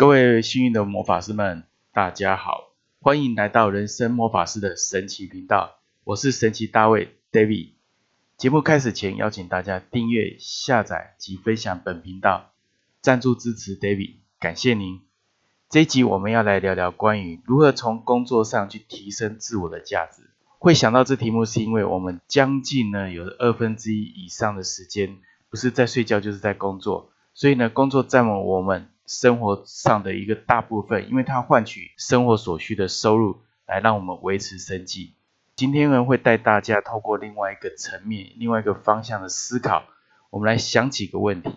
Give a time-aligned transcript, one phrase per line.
[0.00, 2.70] 各位幸运的魔法师们，大家好，
[3.02, 7.72] 欢迎来到人生魔法师的神奇频道，我是神奇大卫 David。
[8.38, 12.52] 节目开始前，邀请大家订阅、下载及分享本频道，
[13.02, 15.02] 赞助支持 David，感谢您。
[15.68, 20.22] 这一集我们要来聊聊关于如何从工作上去提升自我的价值。
[20.58, 25.18] 会想到这题目，是因为我们将近呢有二分之一以上的时间，
[25.50, 35.14] 不是在睡觉就是在工作，所以呢，工作占了我们生活上的一个大部分，因为它换取生活所需的收入，来让我们维持生计。
[35.56, 39.82] 今天呢，会带大家透过另外一个层面、另外一个方向的思考，
[40.30, 41.50] 我们来想几个问题。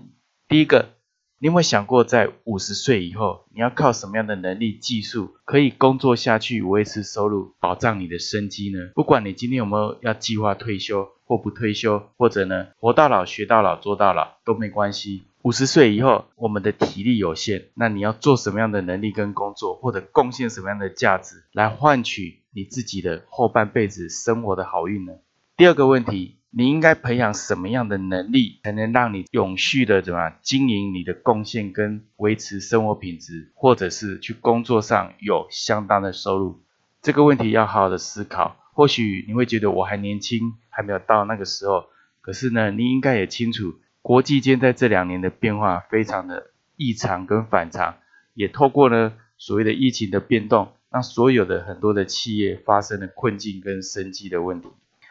[0.48, 0.96] 第一个。
[1.40, 8.92] 你有没有想过，在五十岁以后，你要靠什么样的能力、技术，可以工作下去，维持收入，保障你的生计呢？
[8.96, 15.24] 不管你今天有没有要计划退休或不退休，或者呢，活到老学到老做到老都没关系。
[15.42, 25.14] 五十岁以后，我们的体力有限，那你要做什么样的能力跟工作，或者贡献什么样的价值，来换取你自己的后半辈子生活的好运呢？
[25.58, 26.38] 第二个问题。
[26.56, 36.62] 你应该培养什么样的能力，才能让你永续的怎么经营你的贡献跟维持生活品质，或者是去工作上有相当的收入？
[37.02, 38.56] 这个问题要好好的思考。
[38.76, 41.86] 或许你会觉得我还年轻，还没有到那个时候。
[42.22, 47.96] 可是呢，你应该也清楚，国际间在这两年的变化非常的异常跟反常，
[48.34, 54.70] 也透过呢所谓的疫情的变动，让所有的很多的企业发生了困境跟生计的问题。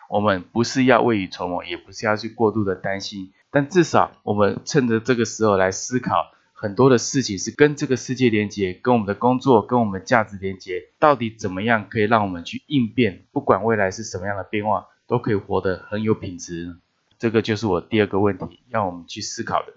[0.08, 16.78] 我们不是要未雨绸缪，也不是要去过度的担心，但至少我们趁着这个时候来思考很多的事情，是跟这个世界连接，跟我们的工作，跟我们价值连接，到底怎么样可以让我们去应变，不管未来是什么样的变化，都可以活得很有品质。
[17.18, 19.74] 这个就是我第二个问题，要我们去思考的。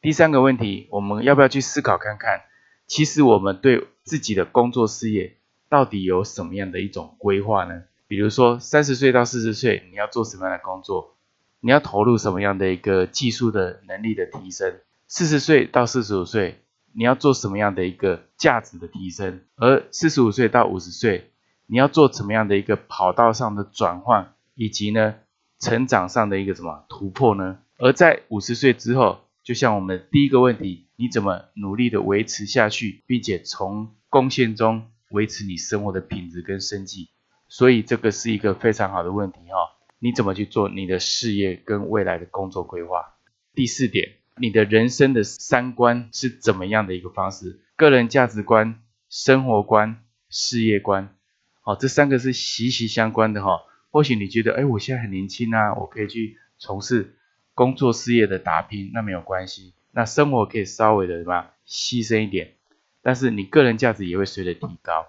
[0.00, 2.40] 第三个问题，我们要不要去思考看看，
[2.86, 5.36] 其实我们对自己的工作事业
[5.68, 7.82] 到底有什么样的一种规划呢？
[8.08, 11.18] 比如说，三十岁到四十岁，你要做什么样的工作？
[11.60, 14.78] 你要投入什么样的一个技术的能力的提升？
[15.06, 16.62] 四十岁到四十五岁，
[16.94, 19.42] 你要做什么样的一个价值的提升？
[19.56, 21.30] 而四十五岁到五十岁，
[21.66, 25.14] 你要做什么样的一个跑道上的转换，以及呢，
[25.60, 27.58] 成长上的一个什么突破呢？
[27.78, 37.10] 而在五十岁之后，就像我们第一个问题，你怎么努力的维持下去，并且从贡献中维持你生活的品质跟生计？
[37.48, 43.14] 所以这个是一个非常好的问题哈，你怎么去做你的事业跟未来的工作规划？
[43.54, 47.60] 第四点，你的人生的三观是怎么样的一个方式？
[47.76, 48.80] 个人价值观、
[49.10, 51.14] 生活观、事业观，
[51.62, 53.60] 哦，这三个是息息相关的哈。
[53.96, 57.16] 或许你觉得，哎，我现在很年轻啊，我可以去从事
[57.54, 59.72] 工作事业的打拼，那没有关系。
[59.92, 62.52] 那生活可以稍微的什么牺牲一点，
[63.00, 65.06] 但是你个人价值也会随着提高。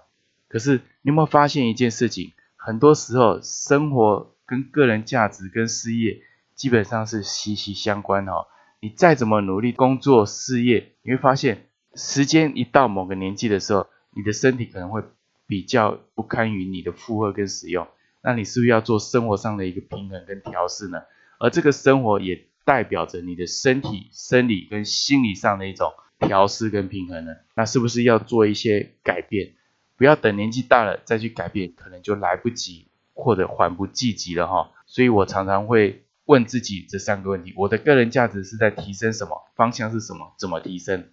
[0.48, 2.32] 可是你有没有发现一件事情？
[2.56, 6.22] 很多时候，生活跟个人价值跟事业
[6.54, 8.46] 基本上是息息相关哦。
[8.80, 15.02] 你再怎么努力工作事业，你会发现，时间一到某个年纪的时候，你的身体可能会
[15.46, 17.86] 比较不堪于你的负荷跟使用。
[18.22, 21.02] 那你是不是要做生活上的一个平衡跟调试呢？
[21.38, 27.36] 而这个生活也代表着你的身体、生理跟心理上的一种调试跟平衡呢？
[27.54, 29.52] 那是不是要做一些改变？
[29.96, 34.70] 不要等年纪大了再去改变，可能就来不及或者缓不济急了哈。
[34.86, 39.48] 所以我常常会问自己这三个问题：我的个人价值是在提升什么？
[39.54, 40.34] 方向是什么？
[40.36, 41.08] 怎么提升？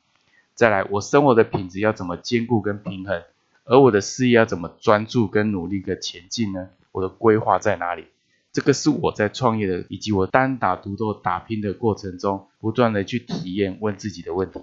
[0.54, 3.24] 再来，我生活的品质要怎么兼顾跟平衡？
[3.64, 6.70] 而我的事业要怎么专注跟努力的前进呢？
[6.96, 8.08] 我的规划在哪里？
[8.54, 14.62] 这个是我在创业的以及我单打独斗打拼的过程中，不断的去体验问自己的问题。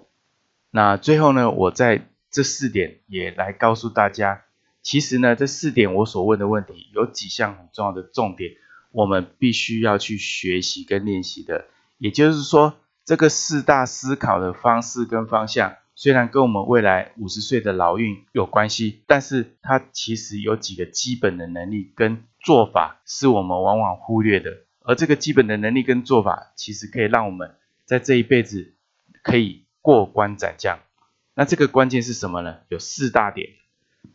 [0.70, 2.08] 那最后呢，我在。
[2.34, 4.44] 这四点也来告诉大家，
[4.80, 8.52] 其实呢，这四点我所问的问题有几项很重要的重点，
[8.90, 11.66] 我们必须要去学习跟练习的。
[11.98, 12.72] 也就是说，
[13.04, 24.50] 这个四大思考的方式跟方向，虽然跟我们未来五十岁的老运有关系，但是它其实有几个基本的能力跟做法，是我们往往忽略的。
[24.80, 27.54] 而这个基本的能力跟做法，其实可以让我们
[27.84, 28.74] 在这一辈子
[29.22, 30.80] 可以过关斩将。
[31.36, 32.56] 那这个关键是什么呢？
[32.68, 33.50] 有四大点。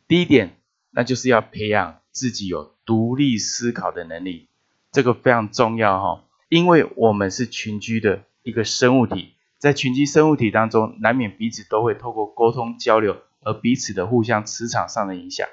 [0.09, 0.57] 第一点，
[0.91, 4.49] 那就是要培养自己有独立思考的能力，
[4.91, 6.25] 这个非常重要哈。
[6.49, 15.47] 因为我们是群居的一个生物体，在群居生物体当中，难免彼此都会透过沟通交流而彼此的互相磁场上的影响。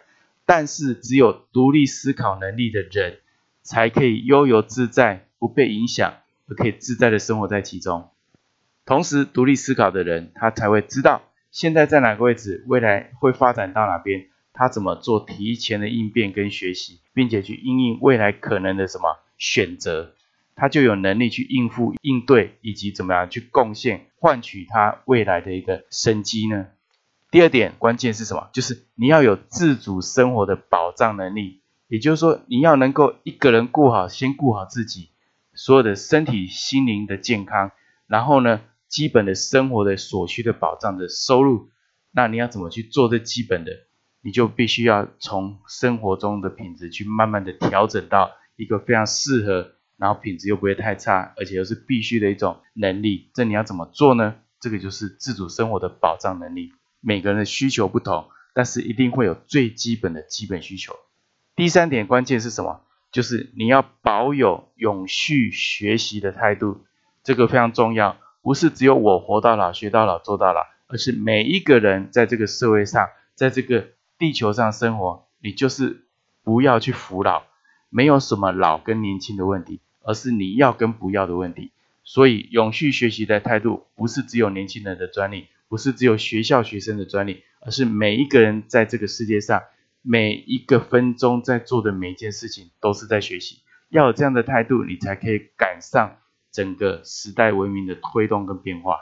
[0.47, 3.21] 但是，只有独立思考能力的人，
[3.63, 6.15] 才可以悠游自在，不被影响，
[6.49, 8.11] 而可以自在的生活在其中。
[8.85, 11.23] 同时，独立思考的人，他才会知道。
[11.51, 20.14] 现在在哪个位置，未来会发展到哪边，他怎么做提前的应变跟学习，并且去应应未来可能的什么选择，
[20.55, 26.67] 他就有能力去应付、应对以及怎么样去贡献，换取他未来的一个生机呢？
[27.31, 28.49] 第二点关键是什么？
[28.53, 35.11] 就是你要有自主生活的保障能力，也就是说，你要能够一个人顾好，先顾好自己
[35.55, 37.73] 所有的身体、心灵的健康，
[38.07, 41.71] 然后呢，基本的生活的所需的保障的收入，
[42.13, 43.73] 那你要怎么去做这基本的？
[44.23, 53.31] 你就必须要从生活中的品质去慢慢的调整到一个非常适合，然后品质又不会太差，而且又是必须的一种能力。
[53.35, 54.37] 这你要怎么做呢？
[54.61, 56.73] 这个就是自主生活的保障能力。
[57.01, 60.97] 每个人的需求不同，但是一定会有最基本的基本需求。
[61.55, 62.81] 第三点关键是什么？
[63.13, 66.85] 就是你要保有永续学习的态度，
[67.23, 68.17] 这个非常重要。
[68.43, 73.89] 不是只有我活到老学到老做到老，而是每一个人在这个社会上，在这个
[74.19, 76.09] 地球上生活，你就是
[76.43, 77.45] 不要去服老，
[77.95, 81.71] 没有什么老跟年轻的问题，而是你要跟不要的问题。
[82.03, 85.47] 所以永续学习的态度不是只有年轻人的专利。
[85.67, 89.63] 不是只有学校学生的专利，而是每一个人在这个世界上
[90.03, 93.63] 每一个分钟在做的每一件事情都是在学习。
[93.89, 96.19] 要有这样的态度，你才可以赶上
[96.53, 98.99] 整个时代文明的推动跟变化。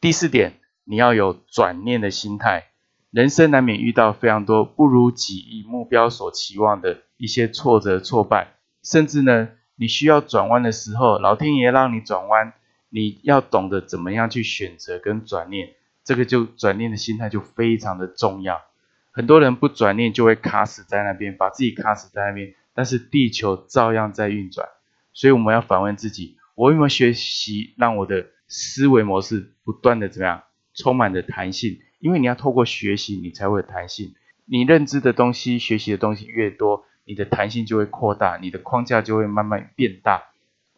[0.00, 2.71] 第四点，你要有转念的心态。
[3.12, 12.54] 人生难免遇到非常多不如己意、目标所期望的一些挫折、挫败，甚至呢，你需要转弯的时候，老天爷让你转弯，
[12.88, 15.74] 你要懂得怎么样去选择跟转念。
[16.02, 18.62] 这个就转念的心态就非常的重要，
[19.10, 24.66] 很多人不转念就会卡死在那边，把自己卡死在那边，但是地球照样在运转，
[25.12, 30.44] 所以我们要反问自己：我有没有学习让我的思维模式不断的怎么样，
[30.74, 31.78] 充满着弹性？
[32.02, 34.14] 因为你要透过学习，你才会有弹性。
[34.44, 40.24] 你认知的东西、学习的东西越多，你的弹性就会扩大，你的框架就会慢慢变大，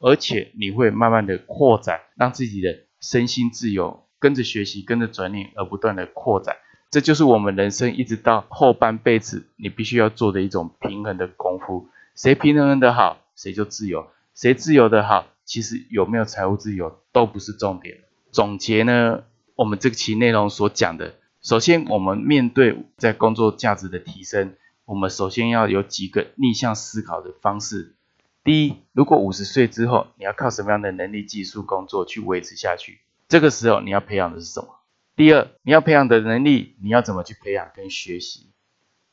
[0.01, 4.05] 而且你会慢慢的扩展，让自己的身心自由。
[4.19, 6.57] 跟着学习，跟着转念而不断的扩展，
[6.91, 11.89] 这就是我们人生一直到后半辈子，你必须要做的一种平衡的功夫。
[12.15, 17.99] 谁平衡的好，谁就自由；谁自由的好，其实有没有财务自由都不是重点。
[18.31, 19.25] 总结呢，
[19.57, 24.55] 我们这期内容所讲的，首先我们面对在工作价值的提升，
[24.85, 27.95] 我们首先要有几个逆向思考的方式。
[28.43, 32.99] 第一，如果五十岁之后，你要靠什么样的能力、技术、工作去维持下去？
[33.29, 34.81] 这个时候你要培养的是什么？
[35.17, 38.51] 第二，你要培养的能力，你要怎么去培养跟学习？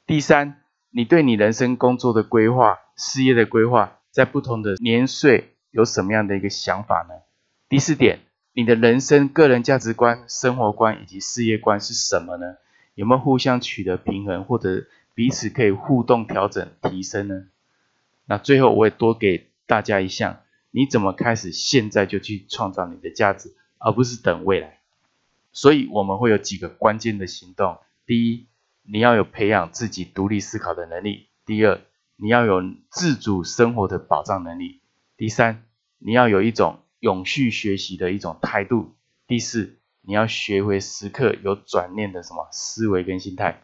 [0.08, 7.14] 第三，你对你人生工作的规划、事业的规划，在不同的年岁有什么样的一个想法呢？
[7.70, 8.20] 第四点，
[8.54, 12.58] 你的人生个人价值观、生活观以及事业观是什么呢？
[12.96, 17.46] 有没有互相取得平衡，或者彼此可以互动调整提升呢？
[18.26, 21.52] 那最后我也多给大家一项，你怎么开始？
[21.52, 23.56] 现在就去创造你的价值。
[23.84, 24.78] 而不是等未来，
[25.52, 27.80] 所以我们会有几个关键的行动。
[28.06, 28.46] 第一，
[28.84, 31.82] 你要有培养自己独立思考的能力；第二，
[32.16, 32.62] 你要有
[32.92, 34.82] 自主生活的保障能力；
[35.18, 35.64] 第三，
[35.98, 38.96] 你要有一种永续学习的一种态度；
[39.28, 43.64] 第四，你要学会时刻有转念的什么思维跟心态。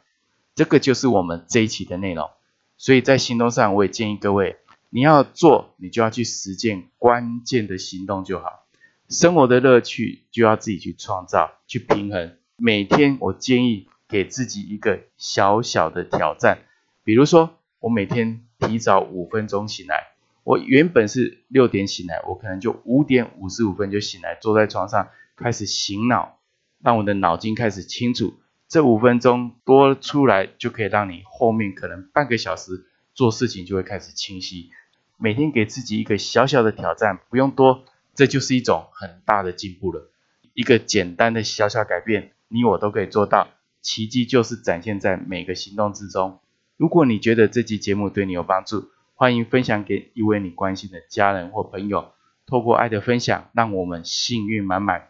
[0.56, 2.30] 这个就是我们这一期的内容。
[2.78, 4.58] 所以在行动上，我也建议各位，
[4.90, 8.66] 你要做，你就要去实践关键的行动就好。
[9.08, 12.38] 生活的乐趣就要自己去创造、去平衡。
[12.58, 16.60] 每天我建议给自己一个小小的挑战，
[17.04, 20.17] 比如说我每天提早五分钟醒来。
[20.48, 26.40] 我原本是六点醒来，我可能就五点五十五分就醒来，坐在床上开始醒脑，
[26.82, 28.34] 让我的脑筋开始清楚。
[28.70, 34.70] 这五分钟多出来，就可以让你后面可能半个小时做事情就会开始清晰。
[35.18, 37.84] 每天给自己一个小小的挑战，不用多。
[38.16, 40.10] 这就是一种很大的进步了，
[40.54, 43.50] 一个简单的小小改变，你我都可以做到。
[43.82, 46.40] 奇迹就是展现在每个行动之中。
[46.78, 48.90] 如果你觉得这期节目对你有帮助，
[49.20, 52.14] 欢迎分享给一位你关心的家人或朋友。
[52.46, 55.08] 透过爱的分享，让我们幸运满满。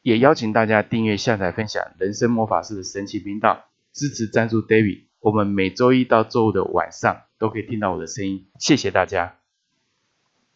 [0.00, 5.08] 也邀请大家订阅、下载、分享人生魔法师的神奇频道，支持赞助 David。
[5.20, 8.48] 我们每周一到周五的晚上都可以听到我的声音。
[8.58, 9.43] 谢谢大家。